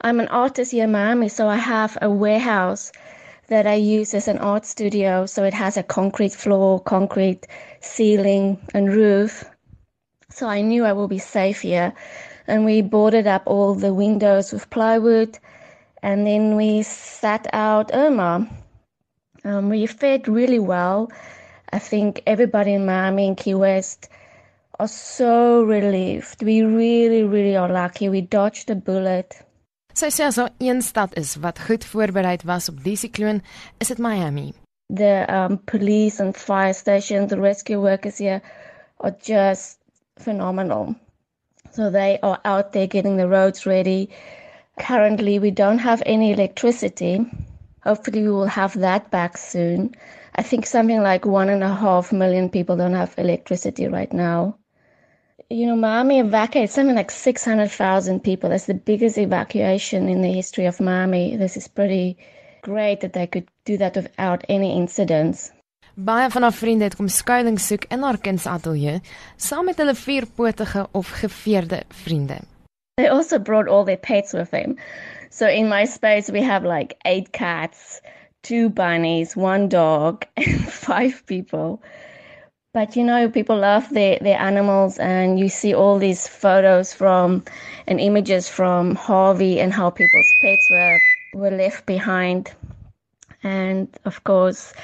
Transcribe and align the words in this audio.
I'm 0.00 0.20
an 0.20 0.28
artist 0.28 0.70
here 0.70 0.84
in 0.84 0.92
Miami, 0.92 1.28
so 1.28 1.48
I 1.48 1.56
have 1.56 1.98
a 2.00 2.08
warehouse 2.08 2.92
that 3.48 3.66
I 3.66 3.74
use 3.74 4.14
as 4.14 4.28
an 4.28 4.38
art 4.38 4.64
studio. 4.64 5.26
So 5.26 5.42
it 5.42 5.54
has 5.54 5.76
a 5.76 5.82
concrete 5.82 6.32
floor, 6.32 6.78
concrete 6.78 7.48
ceiling, 7.80 8.60
and 8.74 8.92
roof. 8.92 9.44
So 10.30 10.46
I 10.46 10.60
knew 10.60 10.84
I 10.84 10.92
will 10.92 11.08
be 11.08 11.18
safe 11.18 11.62
here. 11.62 11.92
And 12.46 12.64
we 12.64 12.80
boarded 12.80 13.26
up 13.26 13.42
all 13.44 13.74
the 13.74 13.92
windows 13.92 14.52
with 14.52 14.70
plywood. 14.70 15.36
And 16.00 16.24
then 16.24 16.54
we 16.54 16.84
sat 16.84 17.48
out 17.52 17.90
Irma. 17.92 18.48
Um, 19.44 19.68
we 19.68 19.84
fared 19.86 20.28
really 20.28 20.60
well. 20.60 21.10
I 21.72 21.80
think 21.80 22.22
everybody 22.24 22.72
in 22.74 22.86
Miami 22.86 23.26
and 23.26 23.36
Key 23.36 23.54
West 23.54 24.08
are 24.78 24.86
so 24.86 25.64
relieved. 25.64 26.44
We 26.44 26.62
really, 26.62 27.24
really 27.24 27.56
are 27.56 27.68
lucky. 27.68 28.08
We 28.08 28.20
dodged 28.20 28.70
a 28.70 28.76
bullet. 28.76 29.42
Sy 29.98 30.12
sê 30.14 30.26
as 30.30 30.36
daar 30.38 30.52
een 30.62 30.80
stad 30.82 31.14
is 31.18 31.30
wat 31.42 31.58
goed 31.66 31.84
voorberei 31.84 32.36
was 32.46 32.68
op 32.70 32.76
die 32.84 32.94
sikloon, 32.96 33.40
is 33.82 33.88
dit 33.90 33.98
Miami. 33.98 34.52
The 34.94 35.24
um, 35.26 35.58
police 35.66 36.20
and 36.22 36.36
fire 36.36 36.72
stations, 36.72 37.30
the 37.30 37.40
rescue 37.40 37.80
workers 37.80 38.18
here 38.18 38.40
are 39.00 39.16
just 39.20 39.80
phenomenal. 40.16 40.94
So 41.72 41.90
they 41.90 42.20
are 42.22 42.38
out 42.44 42.72
there 42.72 42.86
getting 42.86 43.16
the 43.16 43.26
roads 43.26 43.66
ready. 43.66 44.10
Currently, 44.78 45.40
we 45.40 45.50
don't 45.50 45.80
have 45.80 46.00
any 46.06 46.30
electricity. 46.30 47.26
Hopefully, 47.82 48.22
we 48.22 48.30
will 48.30 48.46
have 48.46 48.78
that 48.78 49.10
back 49.10 49.36
soon. 49.36 49.96
I 50.36 50.42
think 50.42 50.66
something 50.66 51.02
like 51.02 51.26
one 51.26 51.48
and 51.48 51.64
a 51.64 51.74
half 51.74 52.12
million 52.12 52.50
people 52.50 52.76
don't 52.76 52.94
have 52.94 53.18
electricity 53.18 53.88
right 53.88 54.12
now 54.12 54.57
you 55.50 55.66
know, 55.66 55.76
Miami 55.76 56.20
evacuated 56.20 56.70
something 56.70 56.96
like 56.96 57.10
600,000 57.10 58.20
people. 58.20 58.50
That's 58.50 58.66
the 58.66 58.74
biggest 58.74 59.18
evacuation 59.18 60.08
in 60.08 60.22
the 60.22 60.32
history 60.32 60.66
of 60.66 60.80
Miami. 60.80 61.36
This 61.36 61.56
is 61.56 61.68
pretty 61.68 62.18
great 62.62 63.00
that 63.00 63.12
they 63.12 63.26
could 63.26 63.48
do 63.64 63.76
that 63.78 63.96
without 63.96 64.44
any 64.48 64.76
incidents. 64.76 65.52
Baie 65.94 66.30
van 66.30 66.42
haar 66.42 66.52
vriende 66.52 66.84
het 66.84 66.94
kom 66.96 67.08
skuilings 67.08 67.66
soek 67.66 67.84
in 67.90 68.02
haar 68.02 68.18
kind 68.22 68.40
se 68.40 68.48
ateljee 68.48 69.00
saam 69.36 69.64
met 69.66 69.80
hulle 69.82 69.94
vierpotige 69.98 70.86
of 70.92 71.10
geveerde 71.10 71.82
vriende. 71.88 72.36
They 72.94 73.08
also 73.08 73.38
brought 73.38 73.68
all 73.68 73.84
their 73.84 73.98
pets 73.98 74.32
with 74.32 74.50
them. 74.50 74.76
So 75.30 75.46
in 75.46 75.68
my 75.68 75.84
space 75.86 76.30
we 76.30 76.42
have 76.42 76.64
like 76.64 76.94
8 77.04 77.32
cats, 77.32 78.00
2 78.42 78.70
bunnies, 78.70 79.34
1 79.34 79.68
dog 79.68 80.22
and 80.36 80.72
5 80.72 81.24
people. 81.24 81.80
But 82.74 82.96
you 82.96 83.04
know, 83.04 83.30
people 83.30 83.56
love 83.56 83.88
their, 83.90 84.18
their 84.20 84.38
animals, 84.38 84.98
and 84.98 85.40
you 85.40 85.48
see 85.48 85.74
all 85.74 85.98
these 85.98 86.28
photos 86.28 86.92
from 86.92 87.42
and 87.86 87.98
images 87.98 88.48
from 88.48 88.94
Harvey 88.94 89.58
and 89.58 89.72
how 89.72 89.90
people's 89.90 90.32
pets 90.42 90.68
were, 90.70 90.98
were 91.34 91.50
left 91.50 91.86
behind. 91.86 92.52
And 93.42 93.88
of 94.04 94.22
course, 94.24 94.74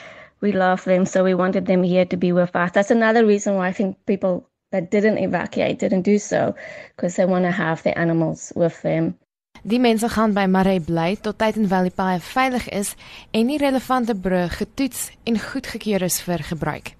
we 0.41 0.53
love 0.53 0.85
them, 0.85 1.05
so 1.05 1.25
we 1.25 1.35
wanted 1.35 1.67
them 1.67 1.83
here 1.83 2.07
to 2.07 2.17
be 2.17 2.33
with 2.33 2.57
us. 2.57 2.71
That's 2.73 2.91
another 2.91 3.27
reason 3.27 3.57
why 3.57 3.69
I 3.69 3.73
think 3.73 3.97
people 4.07 4.49
that 4.73 4.91
didn't 4.91 5.19
evacuate 5.19 5.79
didn't 5.79 6.03
do 6.03 6.19
so, 6.19 6.55
because 6.97 7.17
they 7.17 7.27
want 7.27 7.45
to 7.45 7.51
have 7.51 7.83
their 7.83 7.99
animals 7.99 8.53
with 8.57 8.81
them. 8.83 9.19
Die 9.63 9.79
mense 9.79 10.09
gaan 10.09 10.33
by 10.33 10.45
Maree 10.47 10.81
bly 10.81 11.15
tot 11.17 11.39
tyd 11.39 11.57
en 11.57 11.69
Valley 11.69 11.93
Pie 11.95 12.19
veilig 12.21 12.67
is 12.69 12.91
en 13.31 13.47
nie 13.47 13.57
relevante 13.59 14.15
brug 14.15 14.59
getoets 14.59 15.07
en 15.25 15.39
goedgekeur 15.41 16.05
is 16.05 16.21
vir 16.21 16.45
gebruik. 16.51 16.93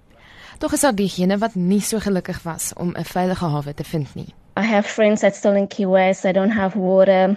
Tog 0.57 0.71
is 0.71 0.81
daar 0.81 0.95
diegene 0.95 1.37
wat 1.37 1.55
nie 1.55 1.81
so 1.81 1.99
gelukkig 1.99 2.43
was 2.43 2.73
om 2.73 2.93
'n 2.95 3.03
veilige 3.03 3.45
hawe 3.45 3.73
te 3.73 3.83
vind 3.83 4.15
nie. 4.15 4.33
I 4.57 4.63
have 4.63 4.87
friends 4.87 5.21
that 5.21 5.35
still 5.35 5.55
in 5.55 5.67
Key 5.67 5.85
West. 5.85 6.25
I 6.25 6.31
don't 6.31 6.53
have 6.53 6.79
water 6.79 7.35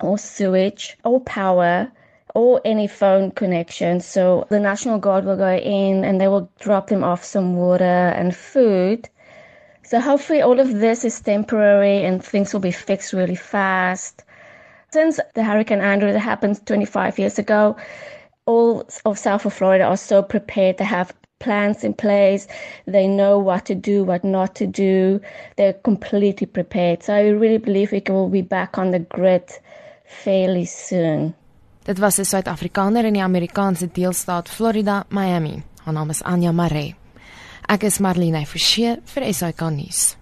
or 0.00 0.18
sewage 0.18 0.96
or 1.04 1.20
power 1.20 1.90
or 2.34 2.60
any 2.64 2.88
phone 2.88 3.30
connection. 3.30 4.00
So 4.00 4.46
the 4.48 4.58
National 4.58 4.98
Guard 4.98 5.24
will 5.24 5.36
go 5.36 5.56
in 5.56 6.04
and 6.04 6.20
they 6.20 6.28
will 6.28 6.50
drop 6.58 6.86
them 6.88 7.04
off 7.04 7.24
some 7.24 7.56
water 7.56 8.14
and 8.16 8.34
food. 8.34 9.08
So 9.82 10.00
hopefully 10.00 10.42
all 10.42 10.60
of 10.60 10.80
this 10.80 11.04
is 11.04 11.20
temporary 11.20 12.04
and 12.04 12.24
things 12.24 12.52
will 12.52 12.60
be 12.60 12.72
fixed 12.72 13.12
really 13.12 13.36
fast. 13.36 14.24
Since 14.92 15.20
the 15.34 15.44
Hurricane 15.44 15.80
Andrew 15.80 16.12
that 16.12 16.18
happened 16.18 16.66
25 16.66 17.18
years 17.18 17.38
ago, 17.38 17.76
all 18.46 18.88
of 19.04 19.18
South 19.18 19.46
of 19.46 19.52
Florida 19.52 19.84
are 19.84 19.96
so 19.96 20.22
prepared 20.22 20.78
to 20.78 20.84
have 20.84 21.14
plans 21.40 21.82
in 21.82 21.94
place. 21.94 22.46
They 22.86 23.08
know 23.08 23.42
what 23.42 23.64
to 23.66 23.74
do, 23.74 24.04
what 24.04 24.22
not 24.22 24.54
to 24.54 24.66
do. 24.66 25.20
They're 25.56 25.80
completely 25.82 26.46
prepared. 26.46 27.02
So 27.02 27.14
I 27.14 27.28
really 27.28 27.58
believe 27.58 27.90
we 27.92 28.02
will 28.06 28.28
be 28.28 28.42
back 28.42 28.78
on 28.78 28.92
the 28.92 29.00
grid 29.00 29.50
fairly 30.04 30.66
soon. 30.66 31.34
Dit 31.84 31.98
was 31.98 32.18
'n 32.18 32.24
Suid-Afrikaner 32.24 33.04
in 33.04 33.14
die 33.14 33.22
Amerikaanse 33.22 33.88
deelstaat 33.92 34.48
Florida, 34.48 35.04
Miami. 35.08 35.62
Haar 35.84 35.94
naam 35.94 36.10
is 36.10 36.22
Anya 36.22 36.52
Mare. 36.52 36.94
Ek 37.68 37.82
is 37.82 37.98
Marlene 37.98 38.46
Forsie 38.46 38.96
vir 39.04 39.32
SAK 39.32 39.70
nuus. 39.70 40.16